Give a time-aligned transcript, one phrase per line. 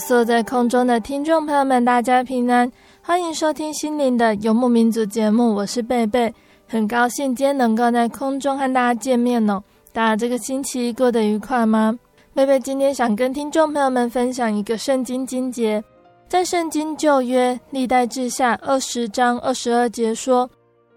[0.00, 2.70] 所有在空中的听众朋友们，大家平安，
[3.02, 6.32] 欢迎收听心灵的游牧民族节目，我是贝贝，
[6.66, 9.62] 很高兴今天能够在空中和大家见面哦。
[9.92, 11.96] 大家这个星期过得愉快吗？
[12.32, 15.84] 贝贝今天想跟听众朋友们分享一个圣经经节，
[16.26, 20.48] 在圣经旧约历代志下二十章二十二节说，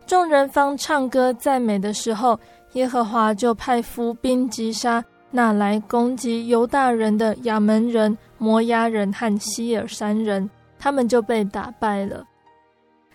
[0.08, 2.40] 众人方唱歌赞美的时候，
[2.74, 8.18] 耶和华就派伏兵击杀那来攻击犹大人的亚扪人。
[8.44, 12.26] 摩押人和希尔山人，他们就被打败了。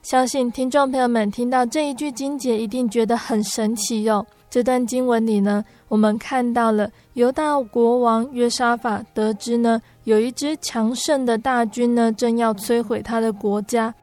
[0.01, 4.27] 相信听众朋友们听到这一句经节，一定觉得很神奇哟、哦。
[4.49, 13.95] 这段经文里呢，我们看到了犹大国王约沙法得知呢，有一支强盛的大军呢，正要摧毁他的国家。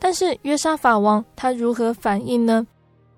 [0.00, 2.66] 但是约沙法王他如何反应呢？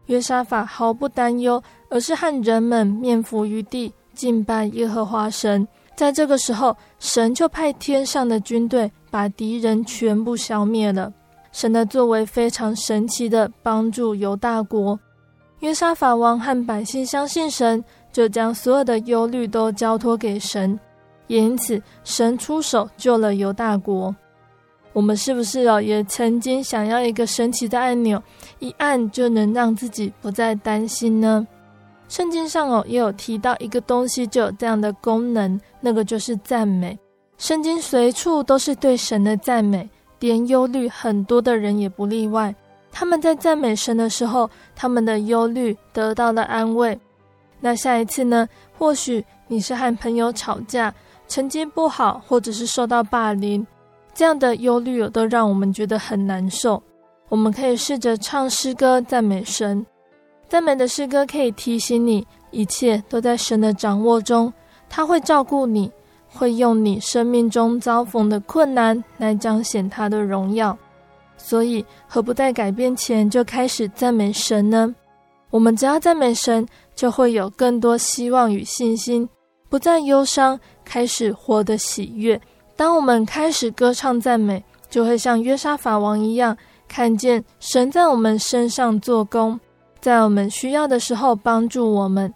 [0.04, 5.66] 约沙法毫不担忧，而是和人们面伏于地，敬拜耶和华神。
[5.96, 11.12] 在这个时候，神就派天上的军队把敌人全部消灭了。
[11.52, 14.98] 神的作为非常神奇的帮助犹大国。
[15.60, 17.82] 约沙法王和百姓相信神，
[18.12, 20.78] 就将所有的忧虑都交托给神，
[21.28, 24.14] 也因此神出手救了犹大国。
[24.92, 28.22] 我们是不是哦，也曾经想要一个神奇的按钮，
[28.58, 31.46] 一按就能让自己不再担心呢？
[32.14, 36.96] 圣经上哦，也有提到一个东西，就有这样的功能，那个就是赞美。
[37.38, 42.54] 圣经随处都是对神的赞美，连忧虑很多的人也不例外。
[42.92, 46.96] 他们在赞美神的时候，他们的忧虑得到了安慰。
[47.58, 48.48] 那下一次呢？
[48.78, 50.94] 或许你是和朋友吵架，
[51.26, 53.66] 成绩不好，或者是受到霸凌，
[54.14, 56.80] 这样的忧虑都让我们觉得很难受。
[57.28, 59.84] 我们可以试着唱诗歌赞美神。
[60.48, 64.52] 赞美的诗歌可以提醒你，一切都在神的掌握中，
[64.88, 65.90] 他会照顾你，
[66.28, 70.76] 会用你生命中遭逢的困难来彰显他的荣耀。
[71.36, 74.94] 所以，何不在改变前就开始赞美神呢？
[75.50, 79.28] 我们只要赞美神，就会有更多希望与信心，
[79.68, 82.40] 不再忧伤，开始活得喜悦。
[82.76, 86.56] 当我们开始歌唱赞美，就会像约沙法王一样，
[86.86, 89.58] 看见神在我们身上做工。
[90.04, 92.30] 在我们需要的时候帮助我们。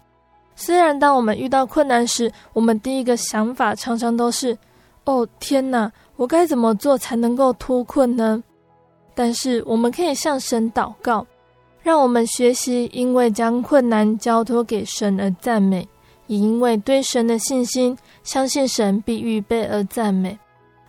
[0.56, 4.56] 虽然当我们遇到困难时，我们第一个想法常常都是
[5.04, 8.42] ：“哦，天哪，我该怎么做才能够脱困呢？”
[9.14, 11.26] 但是我们可以向神祷告，
[11.82, 15.86] 让我们学习因为将困难交托给神而赞美，
[16.26, 20.38] 也因为对神的信心，相信神必预备而赞美。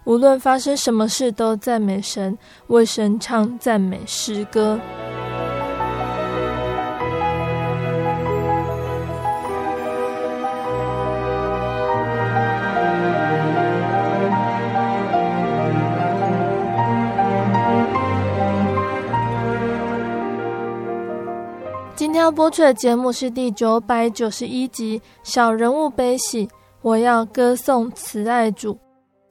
[0.06, 2.38] 无论发生什么事，都赞美神，
[2.68, 4.80] 为神唱赞美诗歌。
[22.30, 26.46] 要播出的节目是第九百九十一集《小人物悲喜》，
[26.84, 28.78] 我要歌颂慈爱主。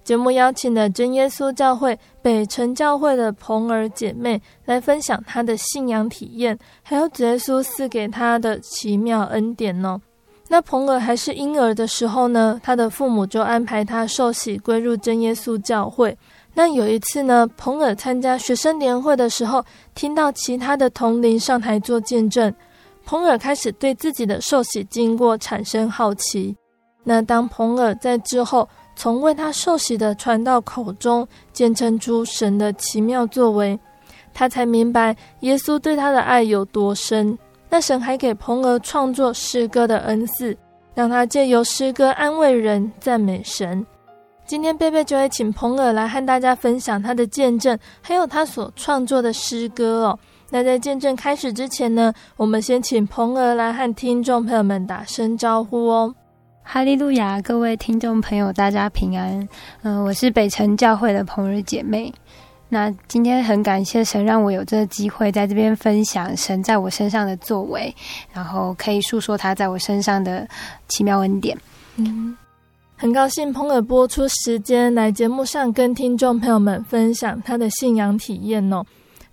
[0.02, 10.00] 节目邀请了真耶稣教会北城教会的鹏儿姐妹来分享她的信仰体验，还有主耶稣赐给她的奇妙恩典呢。
[10.48, 16.18] 那鹏儿还是婴儿的时候呢，她的父母就安排她受洗归入真耶稣教会。
[16.52, 19.64] 那有一次呢，彭尔参加学生年会的时候，
[19.94, 22.52] 听到其他的同龄上台做见证，
[23.08, 26.54] 彭尔开始对自己的受洗经过产生好奇。
[27.04, 33.80] 那当彭尔在之后从为他受洗的传道口中见证出神的奇妙作为，
[34.34, 37.36] 他才明白耶稣对他的爱有多深。
[37.70, 40.54] 那神还给彭尔创作诗歌的恩赐，
[40.94, 43.86] 让他借由诗歌安慰人、赞美神。
[44.44, 50.18] 今天贝贝就会请彭尔来和大家分享他的见证，还有他所创作的诗歌哦。
[50.50, 56.14] 那在见证开始之前呢，我们先请彭儿来和听众朋友们打声招呼哦。
[56.62, 59.38] 哈利路亚，各位听众朋友，大家平安。
[59.82, 62.12] 嗯、呃，我是北城教会的彭儿姐妹。
[62.68, 67.94] 那今天很感谢神，让我有这个机会在这边分享神在我身上的作为，
[68.32, 70.46] 然后可以诉说他在我身上的
[70.88, 71.56] 奇妙恩典。
[71.96, 72.36] 嗯。
[72.96, 78.84] 很高兴彭尔播出时间来节目上跟听众朋友们分享他的信仰体验哦。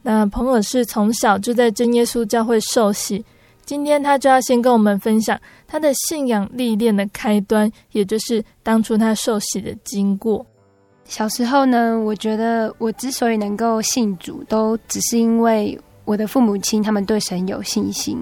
[0.07, 3.25] 那彭尔是从小就在真耶稣教会受洗，
[3.66, 5.36] 今天他就要先跟我们分享
[5.68, 10.46] 他的信仰历练的开端，也就是当初他受洗的经过。
[11.06, 18.22] 小时候呢，我觉得我之所以能够信主，都只是因为我的父母亲他们对神有信心。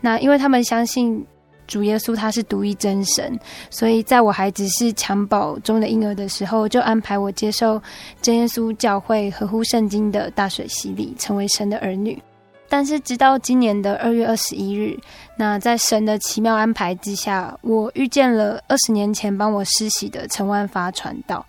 [0.00, 1.22] 那因为他们相信。
[1.70, 3.38] 主耶稣他是独一真神，
[3.70, 7.80] 所以在我还只是襁褓中的婴儿的时候，就安排我接受
[8.20, 12.20] 真耶稣教会合乎圣经的大水洗礼，成为神的儿女。
[12.68, 14.98] 但是直到今年的二月二十一日，
[15.36, 21.46] 那在神的奇妙安排之下，我遇见了二十年前帮我施洗的陈万发传道，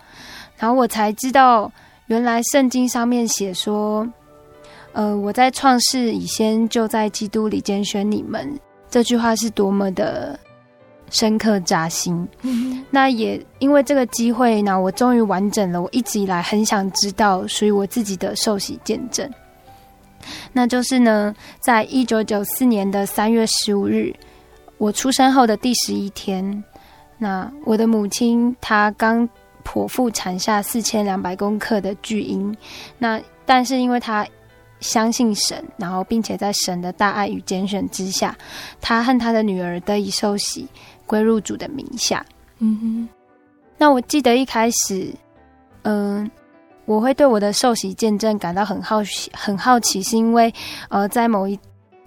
[0.58, 1.72] 然后我才知道，
[2.06, 4.08] 原来圣经上面写说，
[4.94, 8.60] 呃，我在创世以先就在基督里拣选你们。
[8.92, 10.40] 这句话是多么的
[11.10, 12.28] 深刻扎心。
[12.42, 12.86] 嗯。
[12.92, 15.82] 那也因为这个机会呢，我终于完整了。
[15.82, 19.28] 我一直以来很想知道属于我自己的受洗见证，
[20.54, 24.14] 那就是呢，在一九九四年的三月十五日，
[24.78, 26.64] 我出生后的第十一天，
[27.18, 29.28] 那我的母亲她刚
[29.64, 32.56] 剖腹产下四千两百公克的巨婴，
[33.00, 34.28] 那但是因为她。
[34.82, 38.36] 相信神，然后并且在神的大爱与拣选之下，
[38.82, 40.68] 他和他的女儿得以受洗，
[41.06, 42.26] 归入主的名下。
[42.58, 43.10] 嗯哼。
[43.78, 45.14] 那我记得一开始，
[45.84, 46.32] 嗯、呃，
[46.86, 50.54] 我会对我的受洗见证感到很好奇，很好奇，是因为
[50.90, 51.58] 呃，在某一，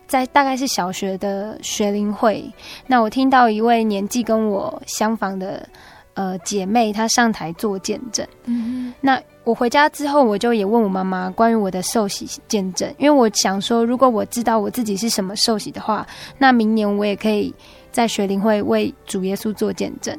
[0.06, 2.44] 在大概是小学的学龄会，
[2.86, 5.68] 那我听到一位年纪跟我相仿的
[6.14, 8.26] 呃姐妹，她上台做见证。
[8.44, 8.94] 嗯哼。
[9.00, 9.22] 那。
[9.44, 16.06] 我回家之后，我就也问我妈妈关于我的受洗见证，因为我想说，如果我知道我自己是什么受洗的话，
[16.38, 17.54] 那明年我也可以
[17.92, 20.16] 在学龄会为主耶稣做见证。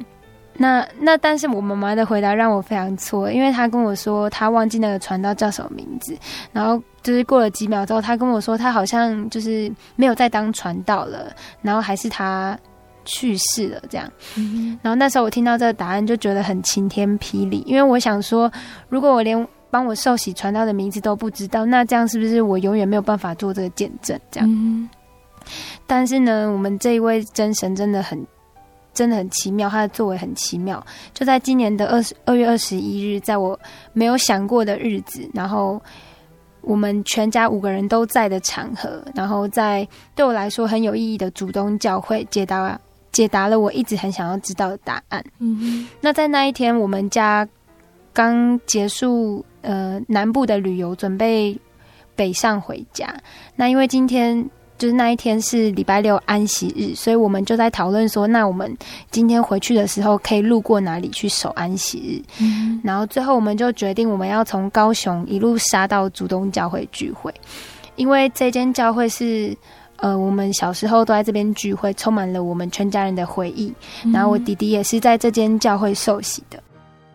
[0.58, 6.16] 那那，但是我妈妈的回答让我非常错，因为她跟我说她忘记那个传道叫什么名字，
[6.52, 12.58] 然后就是过了几秒之后，她跟我说她好像就是没有再当传道了，然后还是她。
[13.06, 14.06] 去世了，这样。
[14.82, 17.62] 然后那时候我听到这个答案，就觉得很晴天霹雳。
[17.66, 18.52] 因为我想说，
[18.90, 24.20] 如果我连帮我受洗传道的名字都不知道，那这样是不是我永远没有办法做这个见证？
[24.30, 24.88] 这样。
[25.86, 28.26] 但是呢，我们这一位真神真的很，
[28.92, 30.84] 真的很奇妙，他的作为很奇妙。
[31.14, 33.58] 就在今年的二十二月二十一日，在我
[33.92, 35.80] 没有想过的日子，然后
[36.62, 39.86] 我们全家五个人都在的场合，然后在
[40.16, 42.80] 对我来说很有意义的主东教会接到。
[43.16, 45.24] 解答了我一直很想要知道的答案。
[45.38, 47.48] 嗯，那在那一天，我们家
[48.12, 51.58] 刚结束呃南部的旅游，准备
[52.14, 53.08] 北上回家。
[53.54, 54.46] 那因为今天
[54.76, 58.70] 就是那一天是礼拜六安息日，所以我们就在讨论说，那我们
[59.10, 62.44] 今天回去的时候可以路过哪里去守安息日？
[62.44, 67.32] 嗯，然后最后我们就决定，我们要从高雄一路杀到竹东教会聚会，
[67.94, 69.56] 因为这间教会是。
[69.98, 73.72] 呃，我们小时候都在这边聚会，充满了我们全家人的回忆。
[74.12, 76.62] 然后我弟弟也是在这间教会受洗的。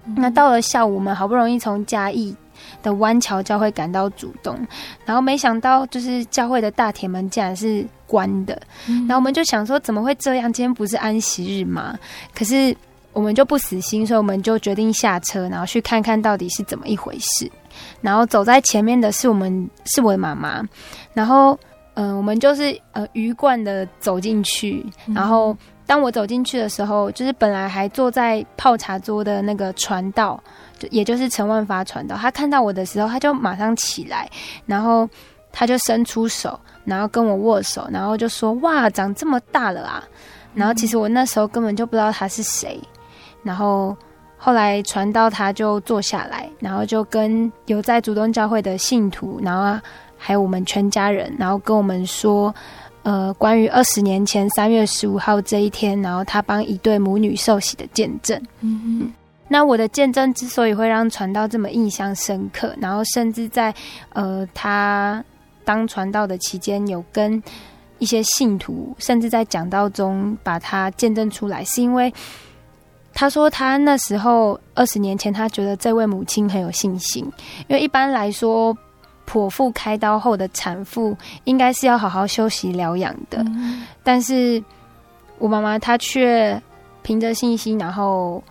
[0.05, 0.15] 嗯。
[0.17, 2.35] 那到了下午，我们好不容易从嘉义
[2.81, 4.57] 的湾桥教会赶到主东，
[5.05, 8.59] 然后没想到就是教会的大铁门竟然是关的。
[8.87, 10.51] 然后我们就想说，怎么会这样？
[10.51, 11.95] 今天不是安息日吗？
[12.33, 12.75] 可是
[13.13, 17.47] 我们就不死心，所以我们就决定下车，然后去看看到底是怎么一回事。
[18.01, 20.63] 然后走在前面的是我们，是我的妈妈，
[21.13, 21.55] 然后。
[21.95, 25.55] 嗯、呃，我们就是呃鱼贯的走进去，然后
[25.85, 30.41] 当我走进去的时候，就是本来还坐在泡茶桌的那个传道，
[30.79, 34.29] 就也就是陈万发传道，他看到我的时候，他就马上起来，
[34.65, 35.07] 然后
[35.51, 40.03] 他就伸出手，然后跟我握手，然后就说：“哇，长这么大了啊！”
[40.55, 42.79] 然后其实我那时候根本就不知道他是谁，
[43.43, 43.95] 然后
[44.37, 49.81] 后来传道他就坐下来，然后就跟有在主动教会的信徒，然后
[50.23, 52.53] 还有我们全家人，然后跟我们说，
[53.01, 58.39] 呃，关于二十年前三月十五号这一天，然后他帮一对母女受洗的见证。
[58.59, 59.13] 嗯嗯。
[59.47, 63.73] 那我的见证之所以会让传道这么印象深刻，然后甚至在
[64.13, 65.21] 呃他
[65.65, 67.41] 当传道的期间，有跟
[67.97, 72.13] 一些信徒，甚至在讲道中把他见证出来，是因为
[73.13, 77.25] 他说他那时候二十年前，他觉得这位母亲很有信心，
[77.67, 78.73] 因为一般来说，
[79.31, 84.61] 剖腹开刀后的产妇应该是要好好休息疗养的，嗯、但是
[85.37, 86.59] 我妈妈她却
[87.03, 88.43] 凭着信心，然后。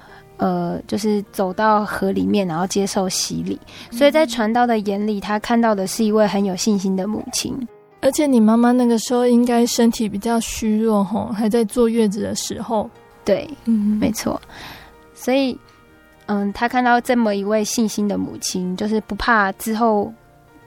[0.42, 3.60] 呃，就是走到河里面，然后接受洗礼。
[3.90, 7.54] 所以在传道的眼里，她看到的是一位很有信心的母亲。
[8.00, 12.88] 而且你妈妈那个时候应该身体比较虚弱，吼，还在坐月子的时候。
[13.22, 14.40] 对，嗯，没错。
[15.12, 15.58] 所以，
[16.24, 20.10] 嗯，他看到这么一位信心的母亲，就是不怕之后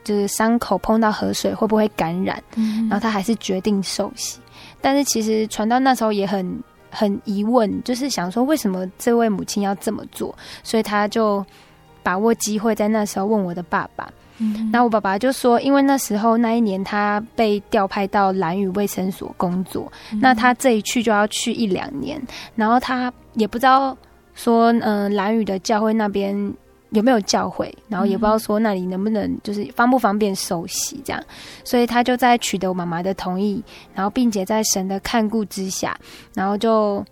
[0.04, 4.38] 就是伤口碰到河水会不会感染，嗯然后他还是决定受洗。
[4.80, 6.62] 但是其实传到那时候也很。
[6.96, 10.32] 很疑问，就是想说为什么这位母亲要这么做，
[10.62, 11.44] 所以他就
[12.04, 14.08] 把握机会在那时候问我的爸爸。
[14.38, 22.22] 嗯，那我爸爸就说，因为那时候那一年他被调派到蓝屿卫生所工作，嗯，那他这一去就要去一两年，
[22.54, 23.96] 然后他也不知道
[24.36, 26.54] 说，嗯，蓝屿的教会那边。
[26.94, 27.76] 有没有教会？
[27.88, 31.22] 然后也不知道说那里能不能就是方不方便受洗这样，
[31.64, 33.62] 所以他就在取得我妈妈的同意，
[33.94, 35.98] 然后并且在神的看顾之下，
[36.34, 37.04] 然后就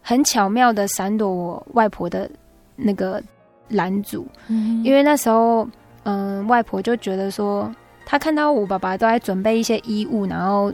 [0.00, 2.30] 很巧妙的闪躲我外婆的
[2.76, 3.22] 那个
[3.68, 5.66] 拦阻，嗯，因为那时候
[6.04, 7.74] 嗯，外婆就觉得说，
[8.04, 10.72] 她看到我爸爸都在准备一些衣物，然后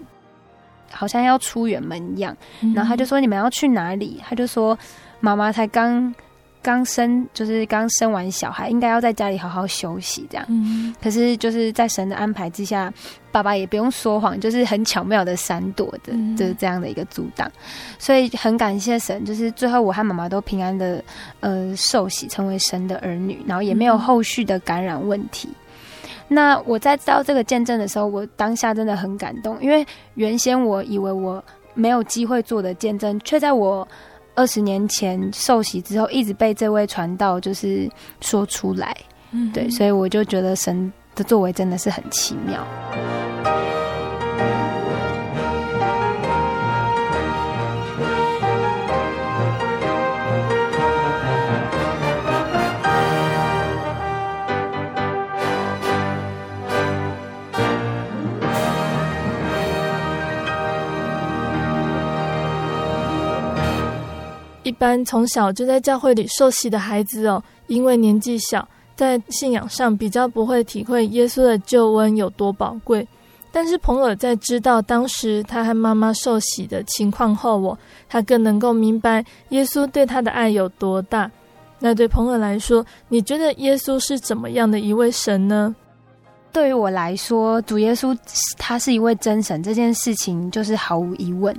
[0.91, 2.37] 好像要出远门一样，
[2.75, 4.21] 然后他就说，你们要去哪里？
[4.27, 4.77] 他就说
[5.21, 6.15] 妈妈才刚。
[6.61, 10.45] 刚生就是刚生完小孩，应该要在家里好好休息这样。
[10.49, 10.95] 嗯。
[11.03, 12.93] 可是就是在神的安排之下，
[13.31, 17.51] 爸爸也不用说谎，就是很巧妙的闪躲的，就是这样的一个阻挡。
[17.99, 21.03] 所以很感谢神，就是最后我和妈妈都平安的
[21.41, 25.49] 呃受洗，成为神的儿女，然后也没有后续的感染问题。
[26.27, 31.43] 那我在知道这个见证的时候，我当下真的很感动，因为原先我以为我
[31.75, 33.87] 没有机会做的见证，却在我。
[34.39, 37.91] 二十年前受洗之后，一直被这位传道就是
[38.21, 38.97] 说出来，
[39.33, 42.65] 嗯，对，所以我就觉得神的作为真的是很奇妙。
[64.69, 73.09] 一般从小就在教会里受洗的孩子哦，因为年纪小，在信仰上比较不会体会耶稣的救恩有多宝贵。
[73.51, 77.77] 但是彭尔在知道当时他和妈妈受洗的情况后，我
[78.11, 81.31] 他更能够明白耶稣对他的爱有多大。
[81.79, 85.75] 那对彭尔来说，你觉得耶稣是怎么样的一位神呢？
[86.53, 88.15] 对于我来说，主耶稣
[88.59, 91.57] 他是一位真神，这件事情就是毫无疑问，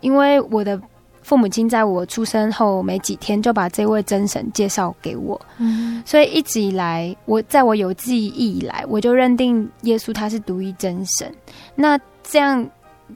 [0.00, 0.80] 因为我的。
[1.28, 11.30] 父母亲在我出生后没几天就把这位真神介绍给我，嗯，所以一直以来，我在我有记忆以来，我就认定耶稣他是独一真神。
[11.74, 12.66] 那这样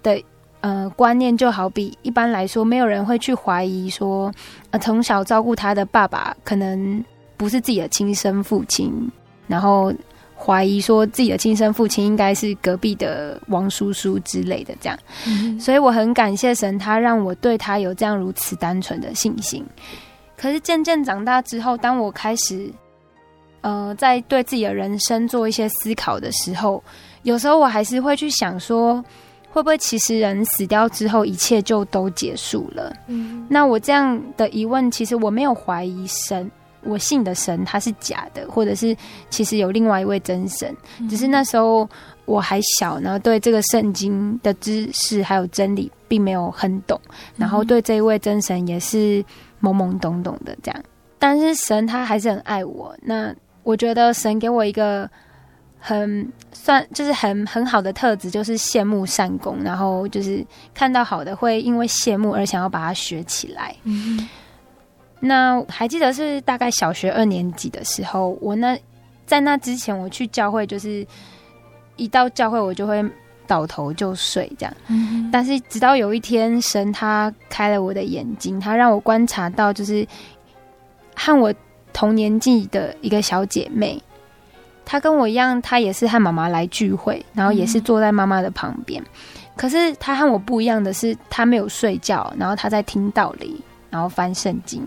[0.03, 0.23] 的
[0.61, 4.31] 呃观念，就好比一般来说，没有人会去怀疑说，
[4.73, 7.03] 呃，从小照顾他的爸爸可能
[7.39, 8.93] 不是自己的亲生父亲，
[9.47, 9.91] 然后。
[10.45, 19.65] 怀疑说自己的亲生父亲应该是隔壁的王叔叔之类的，这样，嗯，所以我很感谢神，他让我对他有这样如此单纯的信心。
[20.37, 22.69] 可是渐渐长大之后，当我开始，
[23.61, 26.83] 呃，在对自己的人生做一些思考的时候，
[27.23, 28.97] 有时候我还是会去想说，
[29.53, 32.93] 会不会其实人死掉之后，一切就都结束了？
[33.07, 36.51] 嗯，那我这样的疑问，其实我没有怀疑神。
[36.85, 38.97] 我信的神他是假的，或者是
[39.31, 40.77] 其实有另外一位真神，
[41.09, 41.89] 只是那时候
[42.25, 47.01] 我还小，然后对这个圣经的知识还有真理并没有很懂，
[47.37, 49.25] 然后对这一位真神也是
[49.61, 50.83] 懵懵懂懂的这样。
[51.19, 55.09] 但是神他还是很爱我，那我觉得神给我一个
[55.79, 63.75] 很算就是很很好的特质，就是羡慕善功，然后就是看到好的会因为羡慕而想要把它学起来。
[63.85, 64.29] 嗯。
[65.25, 68.77] 那还记得是大概小学二年级的时候，我那
[69.25, 71.07] 在那之前我去教会，就是
[71.95, 73.05] 一到教会我就会
[73.47, 74.75] 倒头就睡这样。
[74.89, 75.31] 嗯。
[75.33, 80.05] 但是直到有一天，神他开了我的眼睛，他让我观察到，就是
[81.15, 81.55] 和我
[81.93, 84.03] 同年纪的一个小姐妹，
[84.85, 89.01] 她跟我一样，她也是和妈妈来聚会，然后也是坐在妈妈的旁边。
[89.03, 89.07] 嗯、
[89.55, 93.63] 可是她和我不一样的是，她没有睡觉，然后她在听道理，
[93.93, 94.83] 然后翻圣经，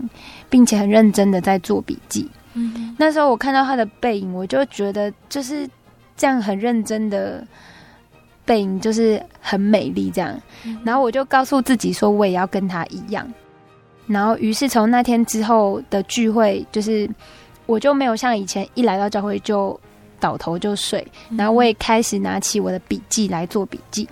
[0.50, 2.28] 并且很认真的在做笔记。
[2.54, 5.68] 嗯，那时候我看到他的背影，我就觉得就是
[6.16, 7.46] 这样很认真的
[8.44, 10.36] 背影，就是很美丽这样。
[10.82, 13.32] 然后我就告诉自己说，我也要跟他一样。
[14.08, 17.08] 然后，于是从那天之后的聚会，就是
[17.66, 19.78] 我就没有像以前一来到教会就
[20.18, 24.08] 倒头就睡，然后我也开始拿起我的笔记来做笔记。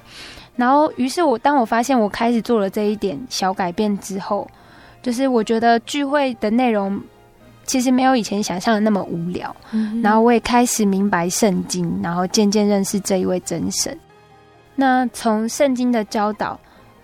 [0.56, 4.48] 然后，于是我当我发现我开始做了这一点小改变之后，
[5.04, 7.00] 就是我觉得聚会的内容
[7.64, 9.54] 其实没有以前想象的那么无聊。
[10.02, 13.96] 然后我也开始明白圣经，然后渐渐认识这一位真神。
[14.74, 16.58] 那从圣经的教导。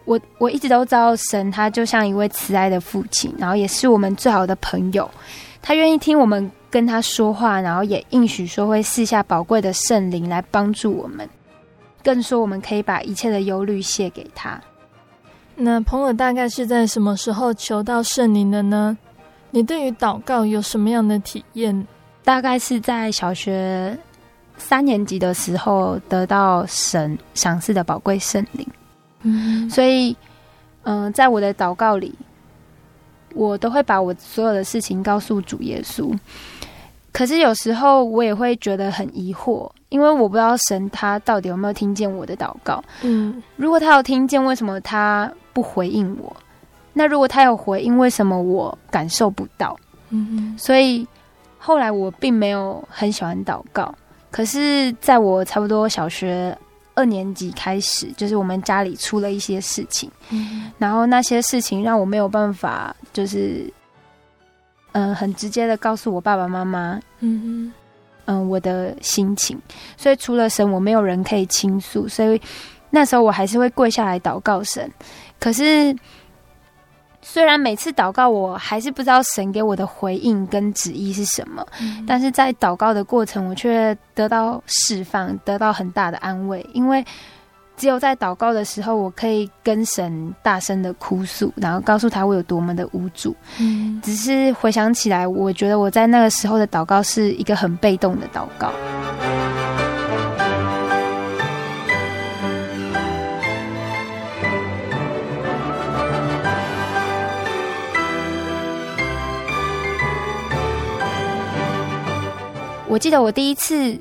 [0.07, 5.09] 我我一直都知道，神他就像一位慈爱的父亲，然后也是我们最好的朋友。
[5.62, 11.28] 他愿意听我们跟他说话，然后也应许说会赐下宝贵的圣灵来帮助我们。
[12.02, 14.61] 更说我们可以把一切的忧虑卸给他。
[15.62, 18.97] 那朋友大概是在什么时候求到圣灵的呢？
[19.50, 21.87] 你对于祷告有什么样的体验？
[22.25, 23.99] 大概是在小学
[24.57, 28.67] 三年级的时候得到神赏赐的宝贵圣灵。
[29.23, 30.17] 嗯，所以，
[30.85, 32.14] 嗯、呃，在我的祷告里，
[33.35, 36.17] 我都会把我所有的事情告诉主耶稣。
[37.12, 42.83] 可是有时候我也会觉得很疑惑，因为我不知道神他到底有没有听见我的祷告。
[43.02, 46.35] 嗯，如果他有听见，为什么他不回应我？
[46.92, 49.78] 那如果他有回应，为什么我感受不到？
[50.11, 51.07] 嗯，所以
[51.59, 53.95] 后来我并没有很喜欢祷告。
[54.30, 56.57] 可是在我差不多小学。
[56.97, 63.73] 二年级开始，就是我们家里出了一些事情，嗯、然后那些事情让我没有办法，就是，
[64.92, 67.73] 嗯、呃，很直接的告诉我爸爸妈妈，嗯嗯、
[68.26, 69.59] 呃，我的心情。
[69.97, 72.42] 所以除了神，我没有人可以倾诉，所以
[72.91, 74.91] 那时候我还是会跪下来祷告神。
[75.41, 75.97] 可是。
[77.23, 86.67] 虽然每次祷告，我还是不知道神给我的回应跟旨意是什么，嗯、但是在祷告的过程，我却得到释放，得到很大的安慰。
[86.73, 87.05] 因为
[87.76, 93.37] 只有在祷告的时候，我可以跟神大声的哭诉，然后告诉他我有多么的无助。
[93.59, 98.73] 嗯，只是回想起来，我觉得我在那个时候的祷告是一个很被动的祷告。
[112.91, 113.97] 我记得我第一次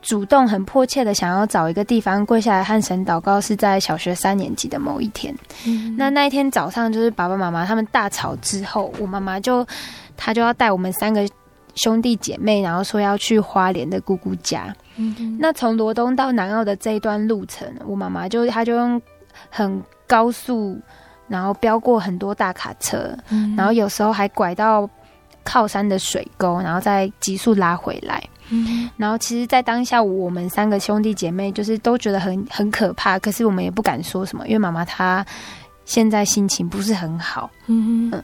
[0.00, 5.34] 主动、很迫切的想要找一个地方跪下来和神祷告，是在小学三年级的某一天。
[5.66, 9.66] 嗯、那那一天早上，就是爸爸妈妈他们大吵之后，我妈妈就
[10.16, 11.28] 她就要带我们三个
[11.74, 14.74] 兄弟姐妹，然后说要去花莲的姑姑家。
[14.96, 19.00] 嗯、那从罗东到南澳的这一段路程，我妈妈就她就用
[19.50, 20.80] 很高速，
[21.28, 24.88] 然后飙过很多大卡车，嗯、然后有时候还拐到。
[25.50, 28.22] 靠山的水沟，然后再急速拉回来。
[28.50, 35.26] 嗯，然后其实，在当下，我们三个兄弟姐妹就是都觉得很很可怕，可是我们也不敢说什么，因为妈妈她
[35.84, 37.50] 现在心情不是很好。
[37.66, 38.22] 嗯嗯。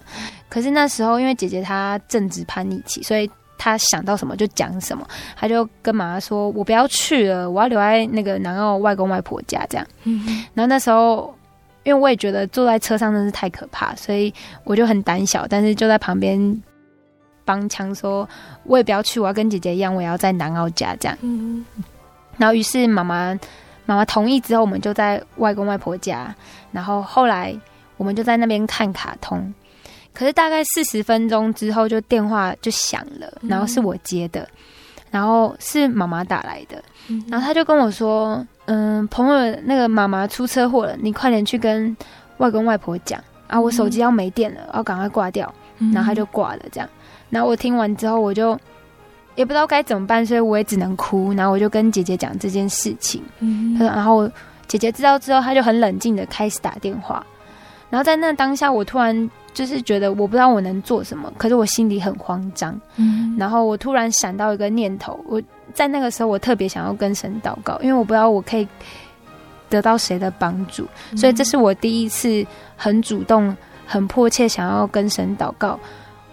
[0.49, 5.05] 可是那时候，因为姐姐她正值叛逆期，所以她想到什么就讲什么。
[5.37, 9.85] 她就跟妈妈说：“我不要去了，我要留在那个南澳外公外婆家。”这样。
[10.05, 10.45] 嗯。
[10.55, 11.35] 然后那时候，
[11.83, 14.33] 因为我也觉得坐在车上真是太可怕，所以
[14.65, 16.63] 我就很胆小，但是就在旁边。
[17.47, 18.29] 帮腔说，
[18.65, 21.17] 我也不要去，我要跟姐姐一样，我也要在南澳家这样。
[21.23, 21.65] 嗯、
[22.37, 23.39] 然后，于是妈妈
[23.87, 26.35] 妈妈同意之后，我们就在外公外婆家。
[26.73, 27.59] 然后后来
[27.97, 29.55] 我们就在那边看卡通。
[30.13, 34.49] 可是大概四十分钟之后，就电话就响了，然后是我接的，
[35.11, 36.83] 然后是妈妈打来的。
[37.29, 41.97] 然后他就跟我说：“嗯，朋友那个妈妈出车祸了，你快点去跟
[42.39, 45.53] 外公外婆讲啊，我手机要没电了，我要赶快挂掉。”
[45.93, 46.89] 然后他就挂了，这样。
[47.31, 48.59] 然后我听完之后，我就
[49.35, 51.33] 也不知道该怎么办，所以我也只能哭。
[51.35, 54.31] 然后我就跟姐姐讲这件事情，嗯，然后
[54.67, 57.25] 姐姐知道之后，她就很冷静的开始打电话。
[57.91, 62.79] 然后在那当下，我突然就是觉得我不知道我能做什么，可是我心里很慌张。
[62.97, 65.41] 嗯，然后我突然闪到一个念头，我
[65.73, 68.67] 在那个时候我特别想要跟神祷告，因为我不知道我可以
[69.69, 70.87] 得到谁的帮助，
[71.17, 72.45] 所以这是我第一次
[72.77, 75.79] 很主动、很迫切想要跟神祷告。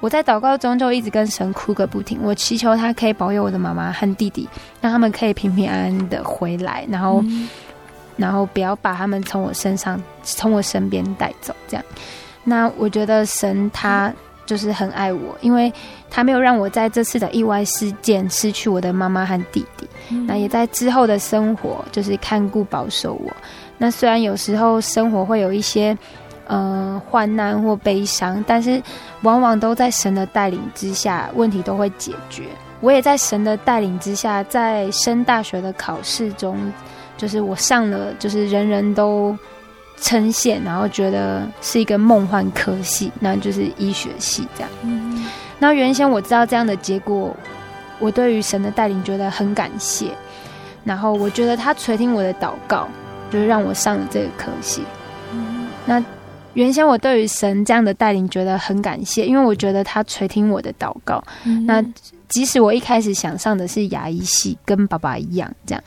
[0.03, 4.45] 我在祷告中就一直跟神哭个不停，我祈求他可以保佑我的妈妈和弟弟，
[4.81, 7.47] 让他们可以平平安安的回来，然后，嗯、
[8.17, 11.55] 然后不要把他们从我身上、从我身边带走。
[11.69, 11.85] 这样，
[12.43, 14.13] 那我觉得神他
[14.45, 15.71] 就是很爱我，因为
[16.09, 19.87] 他没有让我在这次的意外事件失去我的妈妈和弟弟。
[20.09, 23.31] 嗯、那也在之后的生活，就是看顾保守我。
[23.77, 25.97] 那虽然有时候生活会有一些
[26.47, 28.81] 呃患难或悲伤，但是
[29.21, 32.43] 往往都在神的带领之下，问题都会解决。
[32.81, 36.57] 我也在神的带领之下，在升大学的考试中，
[37.15, 39.37] 就是我上了，就是人人都
[39.97, 44.69] 称羡，然后觉得是一个梦幻科系，那就是医学系这样。
[44.81, 45.25] 嗯，
[45.59, 47.33] 那原先我知道这样的结果，
[47.99, 50.07] 我对于神的带领觉得很感谢，
[50.83, 52.85] 然后我觉得他垂听我的祷告，
[53.31, 54.83] 就是让我上了这个科系。
[55.31, 56.03] 嗯，那
[56.53, 61.23] 原先我对于神这样的带领觉得很感谢，因为我觉得他垂听我的祷告。
[61.43, 61.83] 嗯，那。
[62.29, 65.83] 即使我一开始想上的是牙医系，跟爸爸一样这样，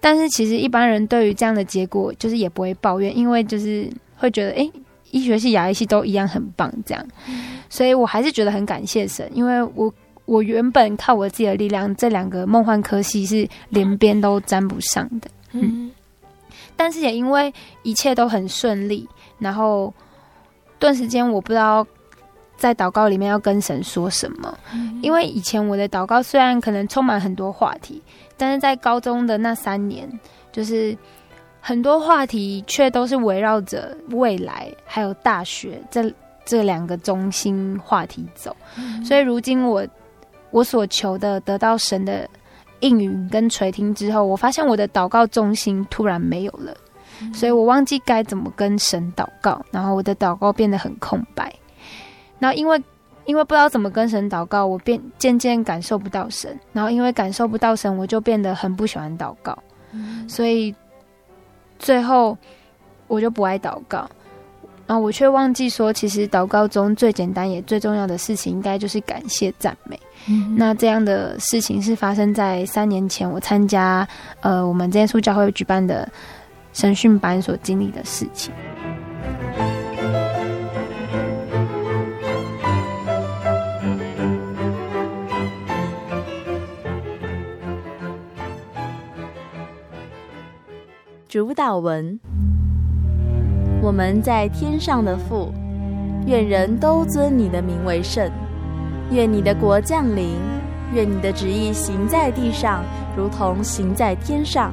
[0.00, 4.70] 但是其实一般人对于这样的结果，就是也不会抱怨，因为就是会觉得，哎，
[5.10, 7.04] 医学系、牙医系都一样很棒这样，
[7.68, 9.92] 所以我还是觉得很感谢神，因为我
[10.24, 15.90] 我原本靠我自己的力量，这两个梦幻科系是连边都沾不上的，嗯，
[16.76, 17.52] 但是也因为
[17.82, 19.08] 一切都很顺利，
[19.40, 19.92] 然后
[20.78, 21.86] 顿时间我不知道。
[22.56, 24.52] 在祷告里面要跟神说什么？
[25.00, 28.02] 因为以前我的祷告虽然可能充满很多话题，
[28.36, 30.10] 但是在高中的那三年，
[30.50, 30.98] 就是
[31.60, 36.12] 很多话题却都是围绕着未来还有大学这
[36.44, 38.56] 这两个中心话题走。
[39.04, 39.86] 所以如今我
[40.50, 42.28] 我所求的得到神的
[42.80, 46.76] 应允跟垂听之后，我发现我的祷告中心突然没有了，
[47.32, 51.52] 所以我忘记该怎么跟神祷告，然后我的祷告变得很空白。
[52.38, 52.82] 然后因为
[53.24, 56.58] 因为不知道怎么跟神祷告，我变渐渐感受不到神。
[56.72, 59.58] 然后因为感受不到神，我就变得很不喜欢祷告。
[59.92, 60.74] 嗯、所以
[61.78, 62.36] 最后
[63.06, 64.08] 我就不爱祷告。
[64.86, 70.00] 然后我却忘记说，其实祷告中最简单也最重要的事情，应该就是感谢赞美。
[70.30, 74.08] 嗯、那这样的事情是发生在三年前，我参加
[74.40, 76.08] 呃我们真耶稣教会举办的
[76.80, 78.54] 神训班所经历的事情。
[91.26, 92.20] 主祷文：
[93.82, 95.52] 我们在天上的父，
[96.28, 98.30] 愿人都尊你的名为圣。
[99.10, 100.36] 愿你的国降临。
[100.94, 102.84] 愿你的旨意行在地上，
[103.16, 104.72] 如同行在天上。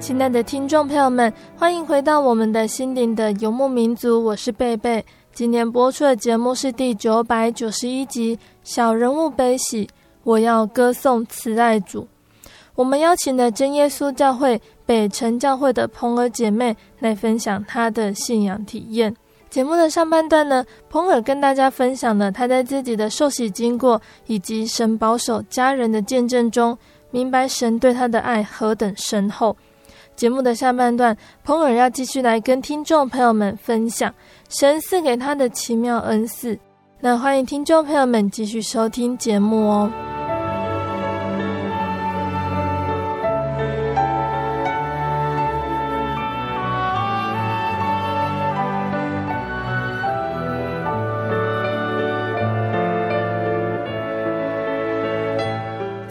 [0.00, 5.04] 亲爱的听众朋友们，欢迎回到我们的心灵的游牧民族，我是贝贝。
[5.34, 8.34] 今天播出的节目是第九百九十一集
[8.64, 9.84] 《小人物悲喜》，
[10.24, 12.08] 我要歌颂慈爱主。
[12.74, 19.14] 我们邀请了真耶稣教会北城教会的鹏儿姐妹来分享她的信仰体验。
[19.50, 26.76] 节目的上半段呢，鹏儿跟大家分享了她在自己的受洗经过以及神保守家人的见证中，
[27.10, 29.54] 明白神对她的爱何等深厚。
[30.20, 34.12] 节目的下半段，鹏儿要继续来跟听众朋友们分享。
[34.50, 36.58] 神赐给他的奇妙恩赐，
[37.00, 40.09] 那欢迎听众朋友们继续收听节目哦。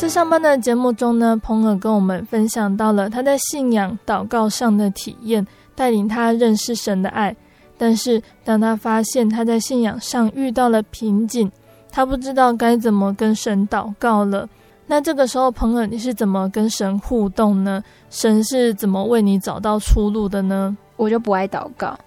[0.10, 5.45] 上班的节目中呢，鹏儿跟我们分享到了他在信仰祷告上的体验，
[5.76, 7.36] 带领他认识神的爱。
[7.78, 11.50] 但是，当他发现他在信仰上遇到了瓶颈，
[11.91, 14.50] 他不知道该怎么跟神祷告了。
[14.88, 17.82] 那这个时候，鹏儿，你是怎么跟神互动呢？
[18.10, 20.76] 神是怎么为你找到出路的呢？
[20.95, 21.98] 我就不爱祷告，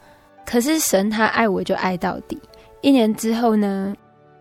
[0.44, 2.36] 可是神他爱我就爱到底。
[2.80, 3.94] 一年之后呢，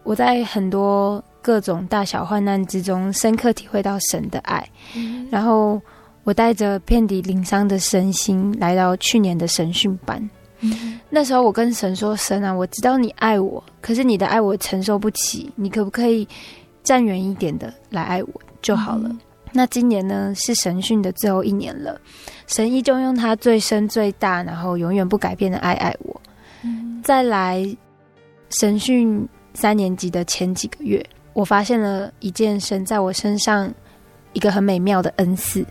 [0.03, 4.67] 我在很多各种大小患难之中，深刻体会到神的爱。
[4.95, 5.81] 嗯、然后，
[6.23, 10.29] 我带着遍体鳞伤的身心来到去年的神训班。
[11.09, 16.27] 那时候我跟神说：“神啊，我知道你爱我，可是你的爱我承受不起，你可不可以
[16.83, 19.09] 站远一点的来爱我就好了？”
[19.51, 21.99] 那今年呢，是神训的最后一年了，
[22.45, 26.21] 神依旧用他最深最大，然后永远不改变的爱爱我。
[26.63, 27.65] 嗯、再来
[28.51, 33.71] 神训三年级的前几个月，我发现了一件神在我身上
[34.33, 35.65] 一个很美妙的恩赐，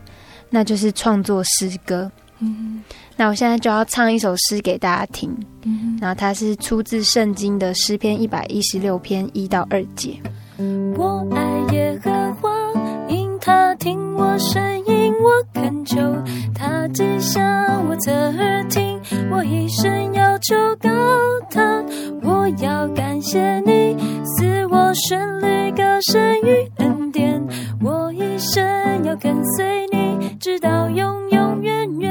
[0.48, 2.10] 那就是创作诗歌。
[2.38, 2.82] 嗯，
[3.16, 5.30] 那我现在就要唱一首诗给大家听。
[5.62, 10.18] 嗯，然后它是出自圣经的诗篇一百一十六篇一到二节。
[10.96, 12.50] 我爱耶和华，
[13.08, 15.96] 因他听我声音，我恳求
[16.54, 17.42] 他既向
[17.86, 18.98] 我侧耳听，
[19.30, 20.88] 我一生要求高
[21.50, 21.84] 他，
[22.22, 27.46] 我要感谢你赐我旋律歌声与恩典，
[27.82, 32.10] 我一生要跟随你，直到永永远远。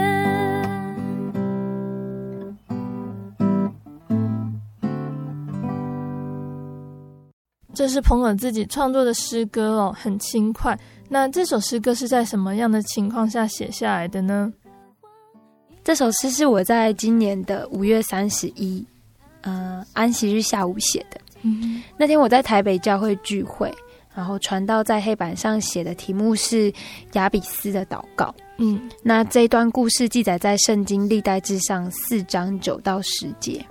[7.73, 10.77] 这是朋友自己创作的诗歌哦，很轻快。
[11.11, 14.53] 那这首诗歌是在什么样的情况下写下来的呢？
[15.83, 18.85] 这首诗是我在今年的五月三十一，
[19.41, 21.19] 呃，安息日下午写的。
[21.41, 23.73] 嗯，那天我在台北教会聚会，
[24.13, 26.71] 然后传道在黑板上写的题目是
[27.13, 28.33] 雅比斯的祷告。
[28.57, 33.65] 嗯，那这一段故事记载在圣经历代志上四章九到十节。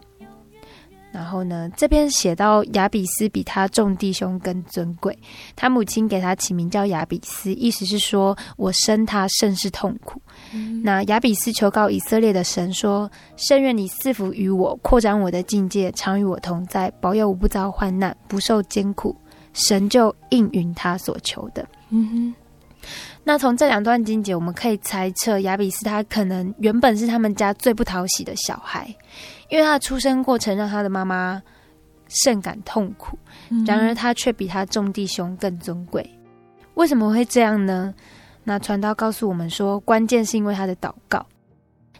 [1.10, 5.18] 然后呢，这边写到雅比斯比他众弟兄更尊贵，
[5.56, 10.20] 他母亲给他起名叫雅比斯，意思是说我生他甚是痛苦。
[10.52, 19.16] 嗯、那雅比斯求告以色列的神说：“圣愿你赐福于我，扩展我的境界，常与我同在，保佑我不遭患难，不受艰苦。”
[19.54, 21.66] 神就应允他所求的。
[21.90, 22.34] 嗯哼。
[23.28, 28.88] 那从这两段经节，我们可以猜测雅比斯他可能原本是他们家最不讨喜的小孩。
[29.50, 31.42] 因为他的出生过程让他的妈妈
[32.08, 33.18] 甚感痛苦，
[33.66, 36.10] 然而他却比他众弟兄更尊贵。
[36.72, 37.92] 为什么会这样呢？
[38.44, 41.26] 那传道告诉我们说，关键是因为他的祷告。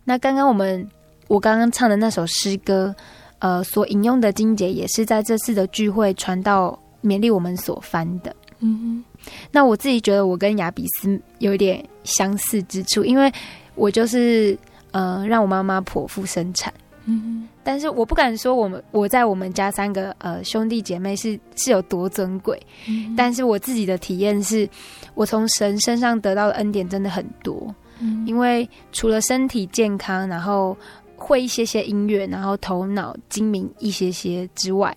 [0.04, 0.88] 那刚刚我们
[1.26, 2.94] 我刚刚唱的那首诗歌，
[3.40, 8.34] 呃，所引用的经节也是在这次的聚会传道勉励我们所翻的。
[8.60, 13.32] 嗯哼，那我自己觉得我跟雅比斯有一点相似之处，因为
[13.74, 14.58] 我就是
[14.90, 16.72] 呃让我妈妈剖腹生产。
[17.10, 24.68] 嗯，但是我不敢说我们我在我们家三个呃兄弟姐妹是是有多尊贵，嗯，但是我自己的体验是，
[25.14, 30.76] 我从神身上得到的恩典真的很多，嗯，因为除了身体健康，然后
[31.16, 34.94] 会一些些音乐，然后头脑精明一些些之外，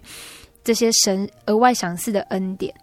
[0.65, 2.73] 这些神额外赏赐的恩典，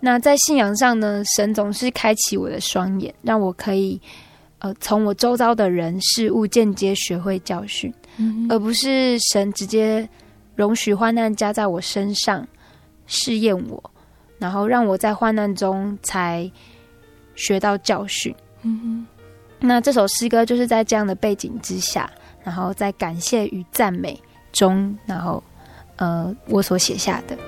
[0.00, 4.00] 那在信仰上呢，神总是开启我的双眼，让我可以
[4.58, 7.92] 呃从我周遭的人事物间接学会教训。
[8.50, 10.08] 而不是神直接
[10.56, 12.44] 容许患难加在我身上
[13.06, 13.90] 试验我，
[14.38, 16.50] 然后让我在患难中才
[17.36, 18.34] 学到教训。
[18.62, 19.06] 嗯，
[19.60, 22.10] 那这首诗歌就是在这样的背景之下，
[22.42, 25.40] 然后在感谢与赞美中，然后
[25.94, 27.38] 呃，我所写下的。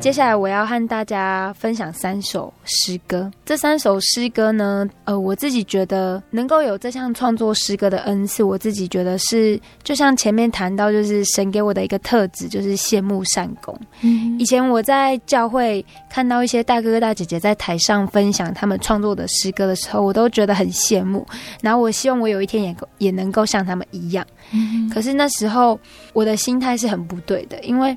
[0.00, 3.30] 接下来我要和大家分享三首诗歌。
[3.44, 13.78] 这三首诗歌呢，呃，我自己觉得能够有这项创作诗歌的恩赐，我自己觉得是就像前面谈到，就是神给我的一个特质，就是羡慕善功。
[14.00, 21.26] 嗯，以前我在教会看到一些大哥哥大姐姐在台上分享他们创作的诗歌的时候，我都觉得很羡慕。
[21.60, 24.26] 然后我希望我有一天也也能够像他们一样。
[24.52, 25.78] 嗯，可是那时候
[26.14, 27.94] 我的心态是很不对的，因为。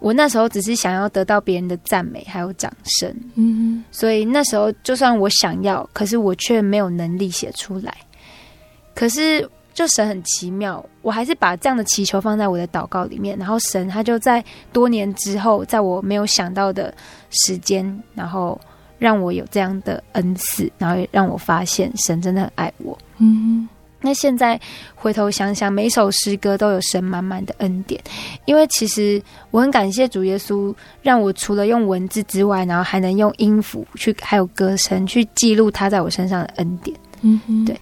[0.00, 7.94] 我那时候只是想要得到别人的赞美还有掌声，嗯，所以那时候就算我想要，可是我却没有能力写出来。
[8.94, 16.92] 可是就神很奇妙，我还是把这样的祈求放在我的祷告里面，然后神他就在多年之后，在我没有想到的
[17.30, 18.60] 时间，然后
[18.98, 23.68] 让我有这样的恩赐，然后也让我发现神真的很爱我，嗯。
[24.02, 24.58] 那现在
[24.94, 28.00] 回头想想，每首诗歌都有神满满的恩典，
[28.46, 36.96] 因为其实我很感谢主耶稣，让我除了用文字之外，然后还能用音符去，还有歌声去记录他在我身上的恩典。
[37.22, 37.78] 嗯哼，对。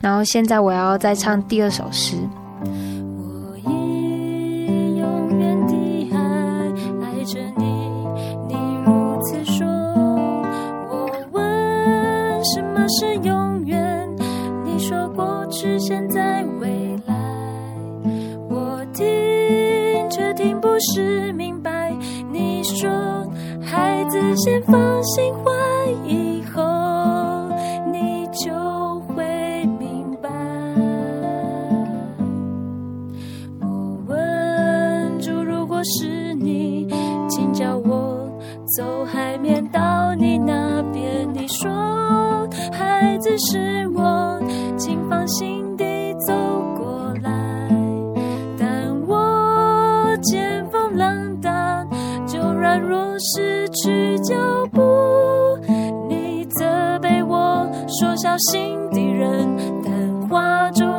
[0.00, 2.16] 然后现在我要再唱第二首诗。
[2.60, 5.72] 我以永远的
[6.12, 6.18] 爱
[7.00, 7.64] 爱着你，
[8.48, 8.54] 你
[8.84, 9.66] 如此说，
[10.90, 13.51] 我问什么是永
[14.82, 16.68] 说过去现在未
[17.06, 17.14] 来
[18.50, 21.96] 我听却听不是明白
[22.32, 22.90] 你说
[23.62, 25.52] 孩子先放心怀
[26.04, 26.60] 以后
[27.92, 29.24] 你就会
[29.78, 30.28] 明白。
[33.60, 36.88] 我问主如果是你
[37.30, 38.28] 请叫我
[38.76, 40.81] 走海面到你那
[41.62, 44.40] 说，孩子是我，
[44.76, 46.34] 请放心地走
[46.76, 47.30] 过来。
[48.58, 51.86] 但我见风浪大，
[52.26, 54.34] 就软弱失去脚
[54.72, 54.82] 步。
[56.08, 60.91] 你责备我说小心地人，但话中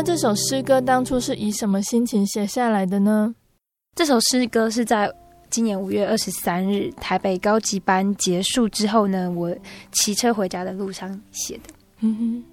[0.00, 3.34] 那这首诗歌当初是以什么心情写下来的呢？
[3.94, 5.12] 这首诗歌是在
[5.50, 9.54] 今年五月二十三日台北高级班结束之后呢，我
[9.92, 11.64] 骑车回家的路上写的。
[11.98, 12.44] 嗯哼，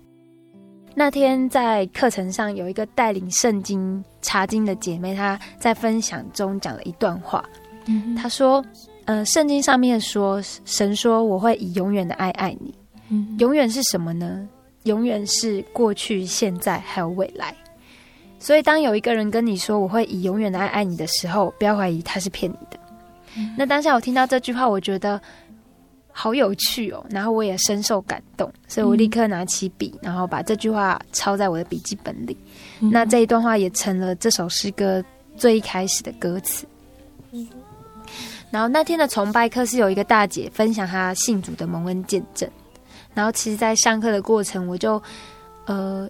[0.94, 7.42] 那天在课程上有一个带领圣经查经的姐妹，她在分享中讲了一段话。
[7.86, 8.62] 嗯，她说
[9.08, 12.76] ：“呃，圣经上面说，神说我会以永远的爱爱你。
[13.08, 14.46] 嗯，永远是什么呢？
[14.88, 17.56] 永远是过去、现在还有未来。
[18.40, 22.80] 所以，当有一个人跟你说我会以永远的爱爱你的时候，不要怀疑他是骗你的。
[23.38, 25.22] 嗯那当下我听到这句话，我觉得
[26.12, 32.36] 好有趣哦，然后我也深受感动，所以我立刻拿起笔，然后把这句话抄在我的笔记本里。
[32.80, 35.04] 嗯那这一段话也成了这首诗歌
[35.36, 36.66] 最一开始的歌词。
[38.50, 42.50] 然后那天的崇拜课是有一个大姐分享她信主的蒙恩见证，
[43.18, 45.02] 然后其实，在上课的过程，我就
[45.66, 46.08] 呃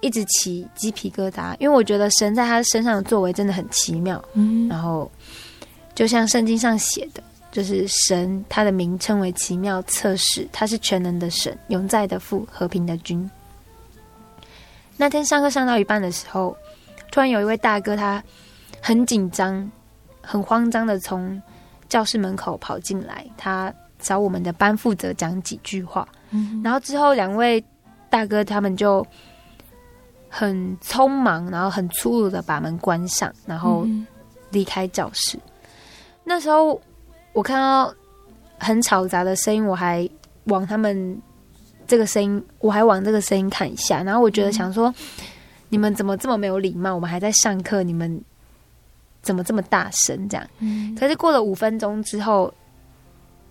[0.00, 4.24] 一直起鸡皮疙瘩，因为我觉得神在他身上的作为真的很奇妙。
[4.32, 5.10] 嗯然后
[5.94, 13.30] 就像圣经上写的，就是神他的名称为奇妙测试，他是全能的神，永在的父，和平的君。
[14.96, 16.56] 那天上课上到一半的时候，
[17.10, 18.24] 突然有一位大哥，他
[18.80, 19.70] 很紧张、
[20.22, 21.42] 很慌张的从
[21.90, 26.06] 教室门口跑进来，他找我们的班负责讲几句话。
[26.30, 27.62] 嗯然后之后两位
[28.10, 29.06] 大哥他们就
[30.28, 34.06] 很匆忙，然后很粗鲁的把门关上，然后嗯
[34.50, 35.38] 离开教室。
[36.24, 36.80] 那时候
[37.32, 37.92] 我看到
[38.58, 40.08] 很吵杂的声音，我还
[40.44, 41.18] 往他们
[41.86, 44.92] 这个声音，我还往这个声音看一下，然后我觉得想说，
[45.70, 46.94] 你们怎么这么没有礼貌？
[46.94, 48.22] 我们还在上课，你们
[49.22, 50.28] 怎么这么大声？
[50.28, 50.46] 这样。
[50.58, 52.52] 嗯可是过了五分钟之后，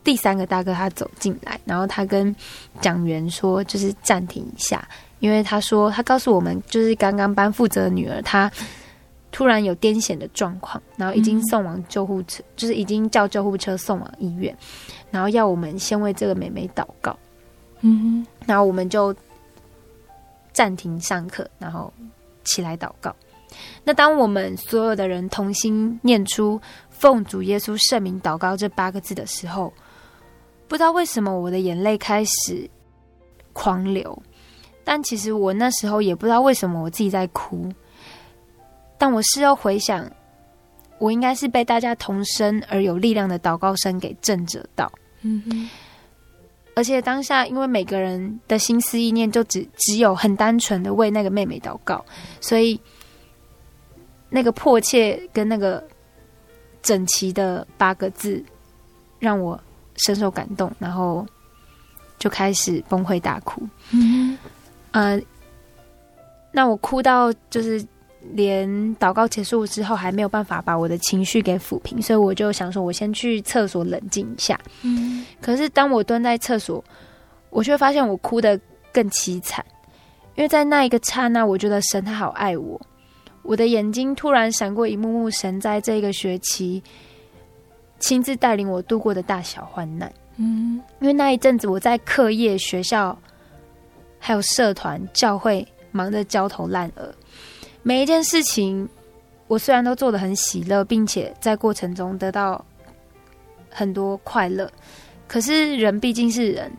[0.08, 2.34] 第三个大哥他走进来，然后他跟
[2.80, 4.88] 讲员说，就是暂停一下，
[5.20, 8.50] 因为他说他告诉我们，就是刚刚班负责的女儿她
[9.34, 14.58] 突然有癫痫的状况，然后已经送往救护车，就是已经叫救护车送往医院，
[15.12, 17.20] 然后要我们先为这个妹妹祷告，
[17.82, 19.14] 嗯然后我们就
[20.54, 21.92] 暂停上课，然后
[22.46, 23.14] 起来祷告。
[23.84, 26.58] 那当我们所有的人同心念出
[26.90, 29.74] “奉主耶稣圣名祷告”这八个字的时候，
[30.68, 32.70] 不知道为什么我的眼泪开始
[33.54, 34.22] 狂流，
[34.84, 37.72] 但其实我那时候也不知道为什么我自己在哭。
[38.98, 40.10] 但我事后回想，
[40.98, 44.92] 我应该是被大家同声而有力量的祷告声给震着到。
[45.22, 45.70] 嗯
[46.76, 52.06] 而且当下，因为每个人的心思意念就只只有很单纯的为那个妹妹祷告，
[52.40, 52.80] 所以
[54.30, 55.84] 那个迫切跟那个
[56.84, 58.44] 整齐的八个字，
[59.18, 59.60] 让我
[59.98, 61.26] 深受感动，然后
[62.18, 63.62] 就开始崩溃大哭。
[63.92, 64.38] 嗯
[64.92, 65.22] 呃，
[66.52, 67.86] 那我哭到就是
[68.34, 74.60] 连祷告结束之后还没有办法把我的情绪给抚平，所以我就想说，我先去厕所冷静一下。
[74.82, 76.84] 嗯可是当我蹲在厕所，
[77.50, 78.60] 我却发现我哭得
[78.92, 79.64] 更凄惨，
[80.36, 82.80] 因为在那一个刹那，我觉得神他好爱我。
[83.44, 86.84] 我的眼睛突然闪过一幕幕神在这个学期
[88.00, 90.12] 亲自带领我度过的大小患难。
[90.38, 93.18] 嗯因为那一阵子我在课业、学校
[94.20, 97.12] 还有社团、教会忙得焦头烂额，
[97.82, 98.88] 每一件事情
[99.48, 102.64] 我虽然都做得很喜乐，并且在过程中得到
[103.70, 104.72] 很多快乐，
[105.28, 106.72] 可是人毕竟是人，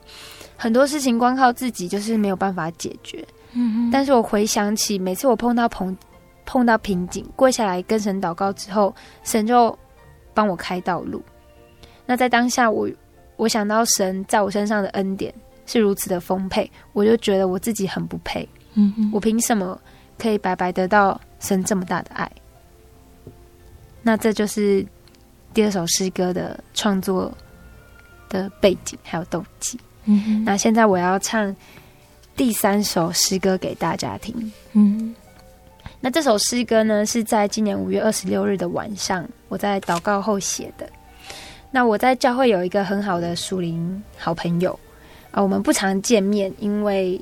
[0.57, 3.27] 很多事情光靠自己就是没有办法解决。
[3.55, 5.97] 嗯但是我回想起每次我碰到碰
[6.45, 8.95] 碰到瓶颈，跪下来跟神祷告之后，
[9.25, 9.77] 神就
[10.39, 11.21] 帮我开道路。
[12.07, 12.91] 那在当下我，我
[13.39, 15.35] 我想到神在我身上的恩典
[15.67, 18.49] 是如此的丰沛，我就觉得我自己很不配。
[18.75, 19.77] 嗯我凭什么
[20.17, 22.31] 可以白白得到神这么大的爱。
[24.01, 24.87] 那这就是
[25.53, 27.37] 第二首诗歌的创作
[28.29, 29.77] 的背景还有动机。
[30.05, 31.55] 嗯哼，那现在我要唱
[32.37, 34.53] 第三首诗歌给大家听。
[34.75, 35.13] 嗯，
[36.01, 40.89] 那这首诗歌呢，是在今年五月二十六日的晚上，我在祷告后写的。
[41.71, 44.79] 那我在教会有一个很好的属灵好朋友
[45.31, 47.21] 啊，我们不常见面，因为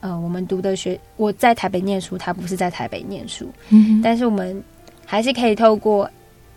[0.00, 3.50] 呃，我们读的学我在台北念书，他不是在台北念书。
[3.68, 4.62] 嗯，但是我们
[5.06, 6.10] 还是可以透过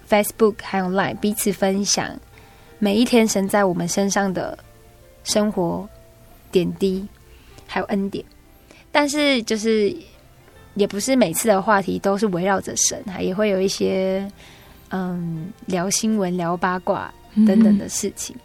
[0.09, 2.09] Facebook 还有 Line 彼此分享
[2.79, 4.57] 每一天神在我们身上的。
[5.25, 5.87] 生活
[6.51, 7.07] 点滴，
[7.65, 8.25] 还有恩典，
[8.91, 9.95] 但是就是
[10.75, 14.29] 也不是每次的话题都是围绕着神，还也会有一些
[14.89, 17.13] 嗯聊新闻、聊八卦
[17.47, 18.35] 等等的事情。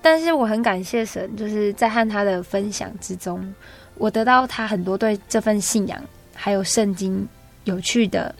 [0.00, 3.54] 但是我很感谢神，就是在和他的分享之中，
[3.96, 6.02] 我得到他很多对这份信仰
[6.34, 7.26] 还有圣经
[7.64, 8.34] 有趣的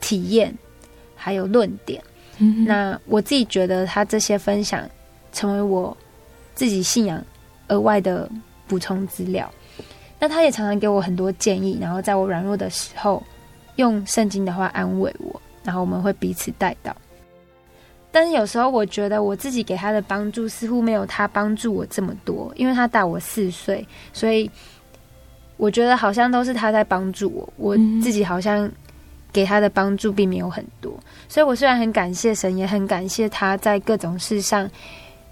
[0.00, 0.52] 体验，
[1.14, 2.02] 还有论点。
[2.66, 4.88] 那我自己觉得他这些分享
[5.32, 5.96] 成为我。
[6.56, 7.22] 自己信仰
[7.68, 8.26] 额外的
[8.66, 9.52] 补充资料，
[10.18, 13.22] 那他也常常给我很多建议，然后在我软弱的时候，
[13.76, 16.94] 用圣经的话安慰我，然后我们会彼此带到。
[18.10, 24.50] 但是有时候我觉得我自己给他的帮助似乎没有他帮助我这么多，因为他大我四岁，所以
[25.58, 28.70] 我觉得好像都是他在帮助我，我自己好像
[29.32, 30.98] 给他的帮助并没有很多。
[31.28, 34.70] 所以我虽然很感谢神，也很感谢他在各种事上，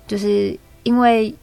[0.07, 0.59] 就是。
[0.85, 1.35] 因为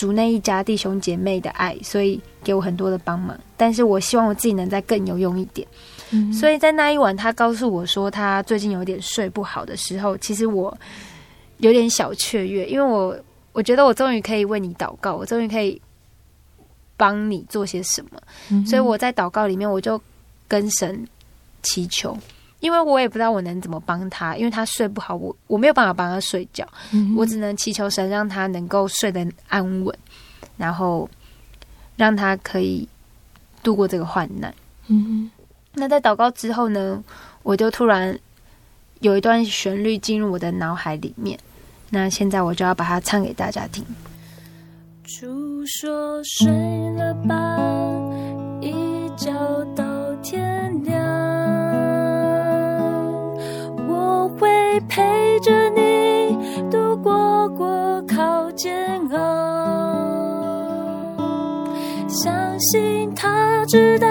[0.00, 3.38] 主内一家弟兄姐妹的爱，所以给我很多的帮忙。
[3.54, 5.68] 但是我希望我自己能再更有用一点。
[6.10, 10.74] 嗯、所以在那一晚，他告诉我说他最近有点睡不好的时候，其实我
[11.58, 13.14] 有点小雀跃，因为我
[13.52, 15.78] 我觉得我终于可以为你祷告，我终于可以
[16.96, 18.18] 帮你做些什么。
[18.48, 20.00] 嗯、所以我在祷告里面，我就
[20.48, 21.06] 跟神
[21.62, 22.16] 祈求。
[22.60, 29.94] 因为我也不知道我能怎么帮他，因为他睡不好，我我没有办法帮他睡觉，嗯、我只能祈求神让他能够睡得安稳，
[30.56, 31.08] 然后
[31.96, 32.88] 让他可以
[33.62, 34.54] 度过这个患难。
[34.88, 35.30] 嗯，
[35.74, 37.02] 那在祷告之后呢，
[37.42, 38.18] 我就突然
[39.00, 41.38] 有一段旋律进入我的脑海里面，
[41.88, 43.84] 那现在我就要把它唱给大家听。
[45.04, 46.50] 主说睡
[46.96, 47.56] 了吧，
[48.60, 49.32] 一觉
[49.74, 50.69] 到天
[58.62, 59.16] 煎熬，
[62.08, 64.06] 相信他知道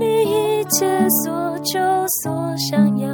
[0.00, 1.78] 你一切所求
[2.24, 3.08] 所想要，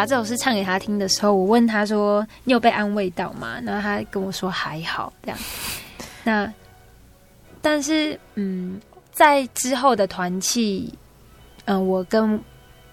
[0.00, 5.38] 把这首诗唱给他听的时候，我问他说：“你有被安慰到吗？”然后他跟我说：“还好。”这样。
[6.24, 6.50] 那
[7.60, 8.80] 但是，嗯，
[9.12, 10.90] 在之后的团契，
[11.66, 12.40] 嗯，我跟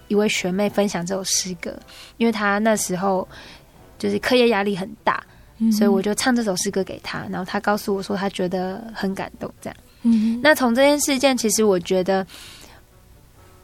[0.08, 1.74] 一位学妹分享这首诗歌，
[2.18, 3.26] 因为她那时候
[3.98, 5.24] 就是课业压力很大，
[5.56, 7.24] 嗯、所以我就唱这首诗歌给她。
[7.30, 9.50] 然后她告诉我说，她觉得很感动。
[9.62, 9.76] 这样。
[10.02, 12.26] 嗯，那从这件事件，其实我觉得。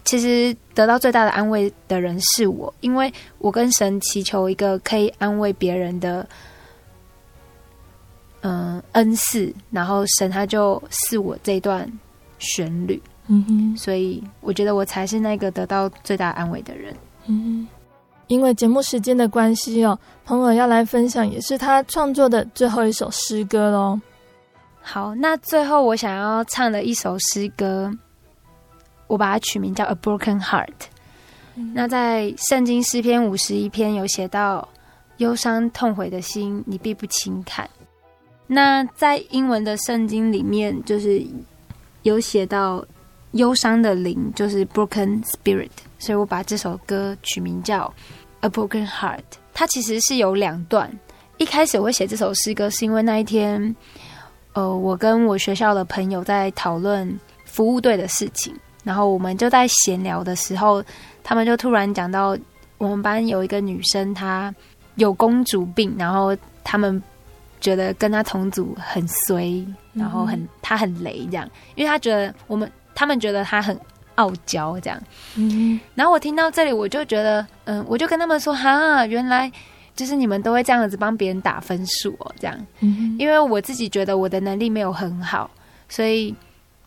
[0.05, 6.27] 其实得到最大的安慰的人是我，因为我跟神祈求一个可以安慰别人的，
[8.43, 11.91] 嗯、呃，恩赐，然后神他就赐我这段
[12.39, 16.95] 旋律，嗯哼，所以我觉得我才是那个得到最大安慰的人，
[17.27, 17.69] 嗯哼。
[18.27, 24.01] 因为节目时间的关系哦，朋友要来分享也是他创作的最后一首诗歌喽。
[24.81, 27.93] 好，那最后我想要唱的一首诗歌。
[29.07, 30.69] 我把它取名叫《A Broken Heart》。
[31.73, 34.69] 那在圣经诗篇五十一篇有写到：
[35.19, 37.69] 忧伤痛悔的心，你必不轻看。
[38.47, 41.25] 那在英文的圣经里面，就是
[42.03, 42.85] 有写到
[43.33, 45.71] 忧伤的灵，就是 Broken Spirit。
[45.99, 47.87] 所以我把这首歌取名叫
[48.47, 49.19] 《A Broken Heart》。
[49.53, 50.91] 它其实是有两段。
[51.39, 53.75] 一开始我会写这首诗歌，是因为那一天，
[54.53, 58.55] 呃，我跟我学校的朋友在讨论服务队的事情。
[58.85, 60.85] 然后我们就在闲聊的时候，
[61.25, 62.37] 他们就突然讲到，
[62.79, 64.55] 我我们班有一个女生，她
[64.97, 67.03] 有公主病，然后他们
[67.61, 73.79] 觉得跟她同组很衰，然后很她很雷这样，因为她觉得我们他们觉得她很
[74.17, 75.03] 傲娇这样。
[75.37, 79.51] 嗯，然后我听到这里，我就觉得，嗯，我就跟他们说，哈，原来
[79.97, 82.67] 就是你们都会这样子帮别人打分数哦，这样。
[82.81, 85.51] 嗯，因为我自己觉得我的能力没有很好，
[85.89, 86.35] 所以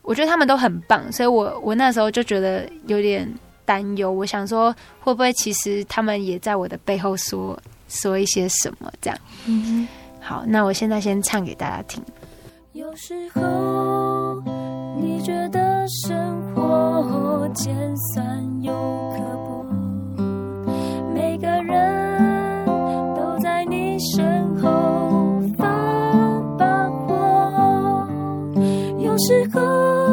[0.08, 3.32] 我觉得他们都很棒，所以我我那时候就觉得有点。
[3.68, 9.20] 担忧，我想说，会不会其实他们也在我的背后说说一些什么这样？
[9.46, 9.86] 嗯，
[10.22, 12.02] 好，那我现在先唱给大家听。
[12.72, 14.42] 有时候
[15.02, 17.76] 你觉得生活尖
[18.14, 18.72] 酸又
[19.12, 19.66] 刻薄，
[21.14, 22.66] 每个人
[23.18, 25.07] 都在你身后
[29.18, 30.07] 时候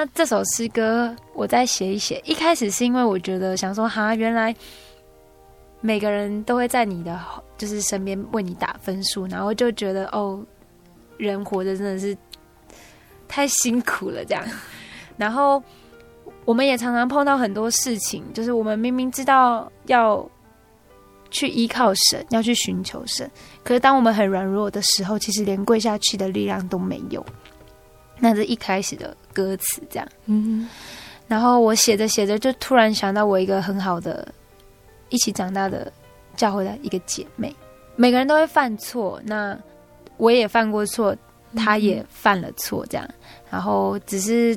[0.00, 2.22] 那这首诗歌我再写一写。
[2.24, 4.56] 一开始是因为我觉得想说，哈，原来
[5.82, 7.20] 每个人都会在你的
[7.58, 10.42] 就是身边为你打分数，然后就觉得哦，
[11.18, 12.16] 人活着真的是
[13.28, 14.42] 太辛苦了这样。
[15.18, 15.62] 然后
[16.46, 20.26] 我们也常常碰到很多事情，就是我们明明知道要
[21.30, 23.30] 去依靠神，要去寻求神，
[23.62, 27.22] 可是当我们很软弱的时候，其实连跪下去的力量都没有。
[28.22, 30.06] 那是一开始的歌词，这样。
[30.26, 30.68] 嗯，
[31.26, 34.32] 然后我写着写着，就突然想到我一个很好的
[35.08, 35.90] 一起长大的
[36.36, 37.54] 教会的一个姐妹。
[37.96, 39.58] 每个人都会犯错，那
[40.18, 41.16] 我也犯过错，
[41.56, 43.08] 她也犯了错，这样。
[43.50, 44.56] 然后只是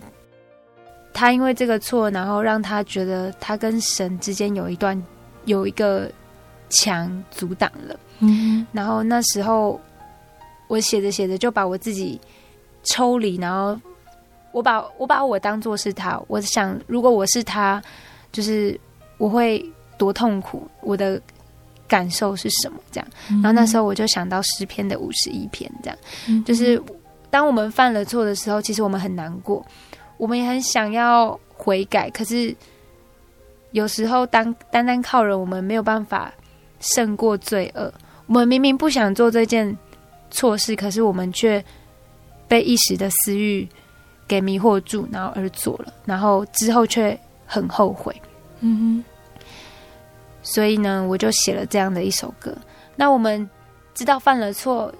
[1.13, 5.01] 她因为这个错，然后让她觉得她跟神之间有一段
[5.45, 6.11] 有一个
[6.69, 7.97] 墙阻挡了。
[8.19, 9.79] 嗯，然后那时候
[10.67, 12.19] 我写着写着，就把我自己。
[12.83, 13.79] 抽离，然后
[14.51, 17.81] 我把我把我当做是他，我想如果我是他，
[18.31, 18.79] 就是
[19.17, 19.65] 我会
[19.97, 21.19] 多痛苦，我的
[21.87, 22.77] 感受是什么？
[22.91, 23.07] 这样，
[23.41, 26.81] 然后那时候我就想到诗篇的五十一篇，这样，就是
[27.29, 29.65] 当我们犯了错的时候，其实我们很难过，
[30.17, 32.55] 我们也很想要悔改，可是
[33.71, 36.31] 有时候当单单靠人，我们没有办法
[36.79, 37.91] 胜过罪恶。
[38.27, 39.75] 我们明明不想做这件
[40.29, 41.63] 错事，可是我们却。
[42.53, 43.67] 被一时的私欲
[44.27, 48.15] 给迷惑住，然后而做了，然后之后却很后悔。
[48.59, 49.03] 嗯哼，
[50.43, 52.55] 所以呢，我就写了这样的一首歌。
[52.95, 53.49] 那我们
[53.95, 54.93] 知道犯了错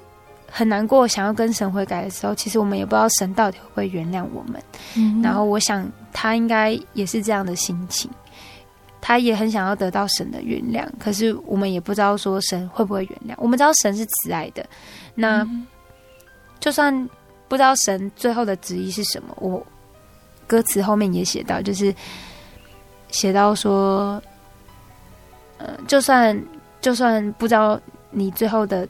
[0.50, 4.60] 很难过，想要跟神悔改的时候，其实我们也不知道神到底会不会原谅我们。
[4.98, 8.10] 嗯，然后我想他应该也是这样的心情，
[9.00, 13.36] 他也很想要得到神的原谅，可是我们也不知道说神会不会原谅。
[13.38, 14.66] 我们知道神是慈爱的，
[15.14, 15.48] 那
[16.60, 17.08] 就算。
[17.54, 19.28] 不知道神最后的旨意是什么？
[19.40, 19.64] 我
[20.48, 21.94] 歌词后面也写到，就是
[23.10, 24.20] 写到说，
[25.60, 26.36] 呃，就算
[26.82, 27.80] 就算不知道
[28.10, 28.88] 你最后的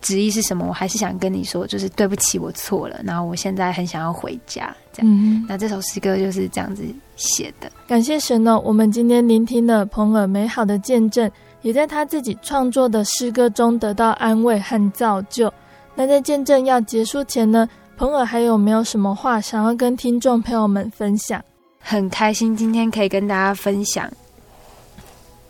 [0.00, 3.00] 旨意是什么，我还是想跟你说，就是对不起，我错了。
[3.02, 5.12] 然后我现在很想要回家，这样。
[5.12, 6.84] 嗯、那这首诗歌就是这样子
[7.16, 7.68] 写的。
[7.88, 11.28] 感谢神哦，我们今天聆听了彭尔美好的见证，
[11.62, 15.52] 也在他自己创作的诗歌中得到安慰和造就。
[16.00, 21.44] 那在见证要结束前呢，澎尔还有没有什么话想要跟听众朋友们分享？
[21.78, 24.10] 很开心今天可以跟大家分享，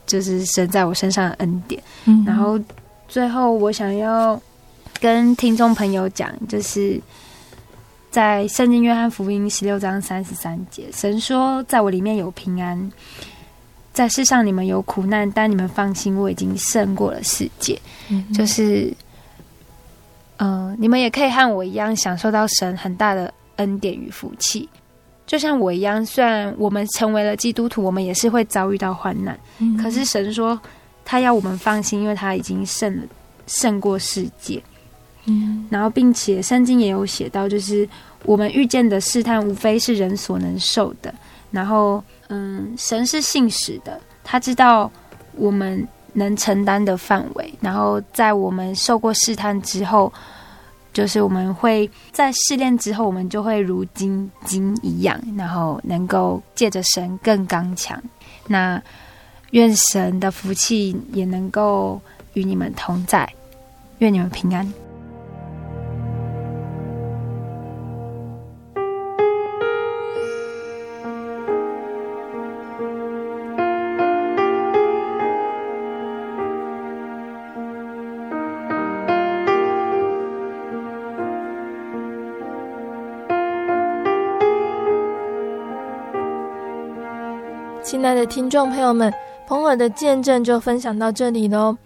[0.09, 1.81] 就是神在我身上的恩典。
[2.07, 2.59] 嗯，然后
[3.07, 4.43] 最后我想要
[4.99, 7.01] 跟听众朋友讲，就是
[8.11, 12.91] 在圣经约翰福音十六章三十三节，神说：“在我里面有平安，
[13.93, 17.81] 在世上你们有苦难，但你们放心，我已经胜过了世界。”
[18.11, 18.93] 嗯，就是。
[20.43, 24.67] 嗯、呃，你们也可以和我一样享受到神很大的恩典与福气，
[25.27, 26.05] 就像我一样。
[26.05, 29.39] 虽然我们成为了基督徒，我们也是会遭遇到患难。
[29.59, 30.59] 嗯、可是神说，
[31.05, 33.03] 他要我们放心，因为他已经胜了，
[33.47, 34.63] 胜过世界。
[35.27, 37.87] 嗯，然后并且圣经也有写到，就是
[38.25, 41.15] 我们遇见的试探，无非是人所能受的。
[41.51, 44.91] 然后，嗯，神是信实的，他知道
[45.37, 45.87] 我们。
[46.15, 50.13] 能承担的范围，然后在我们受过试探之后，
[50.93, 58.01] 就是我们会在试炼之后，我们就会如金金一样，然后能够借着神更刚强。
[58.47, 58.83] 那
[59.51, 62.01] 愿神的福气也能够
[62.35, 63.29] 与你们同在，
[63.99, 64.73] 愿你们平安。
[88.11, 89.15] 亲爱的听众朋友们，
[89.47, 91.77] 澎尔的见证就分享到这里喽。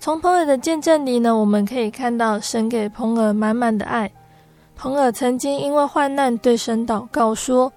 [0.00, 4.10] 从澎尔的见证里呢，我们可以看到神给澎尔满满的爱。
[4.74, 7.70] 澎尔曾经因为患难对神祷告说：“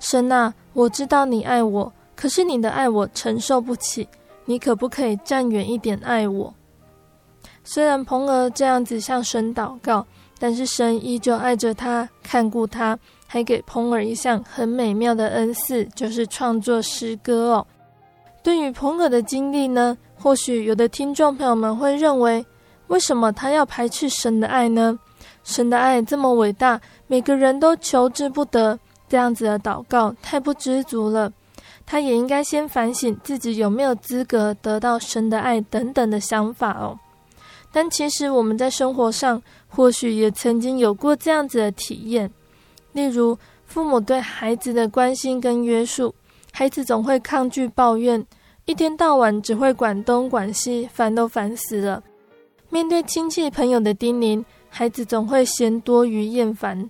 [0.00, 4.08] 神啊，我知道你爱我，可是你的爱我承受不起，
[4.46, 6.54] 你可不可以站远一点爱我？”
[7.62, 10.06] 虽然澎尔这样子向神祷告，
[10.38, 12.98] 但是神依旧爱着他，看顾他。
[13.32, 17.64] 还给澎尔一项很美妙的恩赐，就是创作诗歌哦。
[18.42, 22.44] 对于澎尔的经历呢，或许有的听众朋友们会认为，
[22.88, 24.98] 为什么他要排斥神的爱呢？
[25.44, 28.76] 神的爱这么伟大，每个人都求之不得，
[29.08, 31.32] 这样子的祷告太不知足了。
[31.86, 36.98] 他也应该先反省自己有没有资格得到神的爱等等的想法哦。
[37.70, 42.28] 但其实我们在生活上，或许也曾经有过这样子的体验。
[42.92, 46.14] 例如，父母对孩子的关心跟约束，
[46.52, 48.24] 孩子总会抗拒抱怨，
[48.64, 52.02] 一天到晚只会管东管西，烦都烦死了。
[52.68, 56.88] 面对亲戚朋友的叮咛，孩子总会嫌多于厌烦。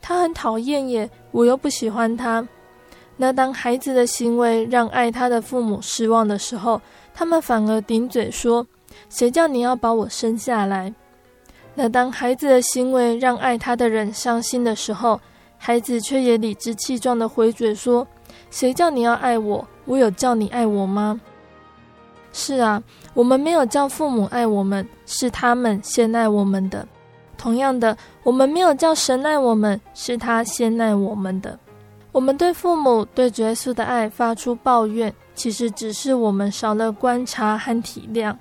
[0.00, 2.46] 他很讨厌耶，我又不喜欢他。
[3.16, 6.80] 那当孩子的行为让爱他的父母失望的时候，
[7.14, 8.66] 他们反而顶嘴说
[9.08, 10.94] ：“谁叫你要把我生下来？”
[11.74, 15.20] 那当孩子的行为让爱他的人伤心的时候，
[15.66, 18.06] 孩子却也理直气壮地回嘴说
[18.52, 19.66] ：“谁叫你要爱我？
[19.84, 21.20] 我有叫你爱我吗？”
[22.32, 22.80] 是啊，
[23.14, 26.86] 我们没有叫父母爱我们，是他们先爱我们的。
[27.36, 31.58] 同样的，我们没有叫神爱我们，是他先爱我们的。
[32.12, 38.32] 我们对父母、对主耶稣的爱发出抱怨，其实只是我们少了观察和体谅。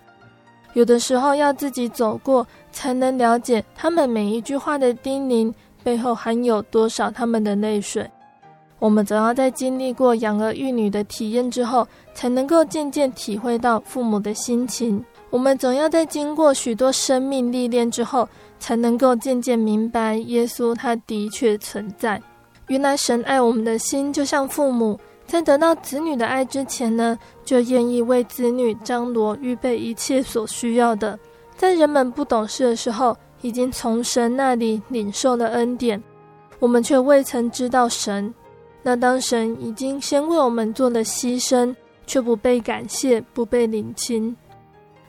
[0.74, 5.52] 有的时候要自己走过，才能了解他们每一句话的叮咛。
[5.86, 8.10] 背后含有多少他们的泪水？
[8.80, 15.04] 我们总要在经历过养儿育女的体验之后，才能够渐渐体会到父母的心情。
[15.30, 18.28] 我们总要在经过许多生命历练之后，
[18.58, 22.20] 才能够渐渐明白耶稣他的确存在。
[22.68, 31.18] 原来神爱我们的心，就像父母在得到子女的爱之前呢，就愿意为子女张罗预备一切所需要的。
[31.56, 36.02] 在人们不懂事的时候，已经从神那里领受了恩典，
[36.60, 38.34] 我们却未曾知道神。
[38.82, 41.76] 那当神已经先为我们做了牺牲，
[42.06, 44.36] 却不被感谢，不被领情。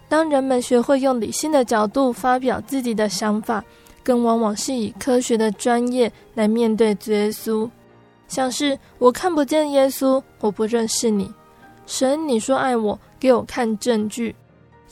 [0.09, 3.62] 当人们学会用理性的角度发表自己的想法，
[4.03, 7.68] 更往往是以科学的专业来面对耶稣。
[8.29, 11.33] 像是我看不见耶稣，我不认识你。
[11.87, 14.35] 神，你说爱我，给我看证据。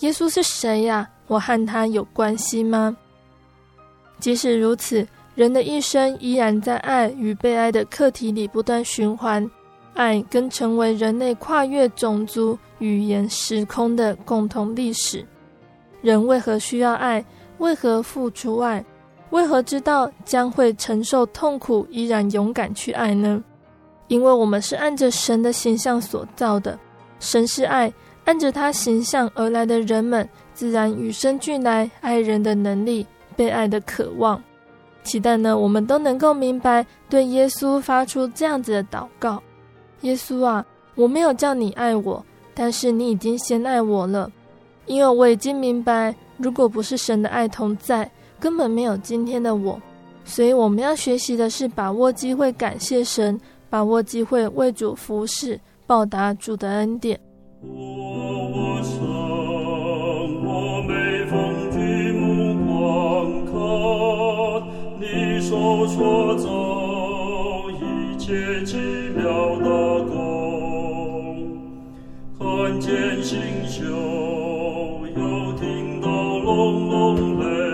[0.00, 1.08] 耶稣是谁呀？
[1.26, 2.96] 我和他有关系吗？
[4.24, 9.46] 即使如此，人的一生依然在爱与被爱的课题里不断循环。
[9.92, 15.22] 爱跟成为人类跨越种族、语言、时空的共同历史。
[16.00, 17.22] 人为何需要爱？
[17.58, 18.82] 为何付出爱？
[19.28, 23.44] 为何知道将会承受痛苦，依然勇敢去爱呢？
[24.08, 26.78] 因为我们是按着神的形象所造的，
[27.20, 27.92] 神是爱，
[28.24, 33.06] 按着他形象而来的人们，自然与生俱来爱人的能力，
[33.36, 34.42] 被爱的渴望。
[35.02, 39.42] 期待呢，我们都能够明白，对耶稣发出这样子的祷告：
[40.00, 40.64] 耶稣啊，
[40.94, 42.24] 我没有叫你爱我，
[42.54, 44.30] 但是你已经先爱我了，
[44.86, 48.10] 因为我已经明白，如果不是神的爱同在，
[48.40, 49.80] 根本没有今天的我。
[50.24, 53.38] 所以我们要学习的是把握机会，感谢神。
[53.70, 57.18] 把握机会为主服侍，报答主的恩典。
[57.60, 59.04] 我想，
[60.44, 61.36] 我每逢
[62.20, 63.23] 目光
[65.44, 66.48] 手搓走
[67.70, 68.78] 一切奇
[69.14, 71.36] 妙的工，
[72.38, 73.84] 看见星宿，
[75.14, 77.73] 又听到隆隆雷。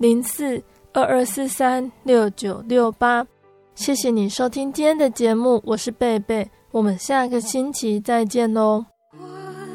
[0.00, 0.62] 零四
[0.94, 3.26] 二二四三六九六八，
[3.74, 8.86] 谢谢你收听今天的节目，我是贝贝，我们下个星期再见喽。
[9.12, 9.26] 我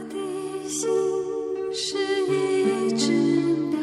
[0.09, 0.89] 的心
[1.71, 1.95] 是
[2.26, 3.11] 一只
[3.69, 3.78] 鸟，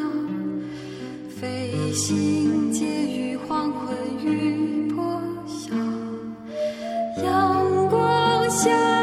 [1.29, 5.17] 飞行介于黄昏与破
[5.47, 5.73] 晓，
[7.23, 9.02] 阳光下。